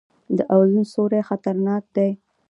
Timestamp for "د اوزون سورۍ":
0.37-1.21